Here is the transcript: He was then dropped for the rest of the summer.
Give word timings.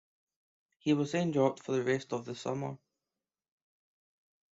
He 0.79 0.93
was 0.93 1.11
then 1.11 1.29
dropped 1.29 1.61
for 1.61 1.73
the 1.73 1.83
rest 1.83 2.11
of 2.11 2.25
the 2.25 2.33
summer. 2.33 2.79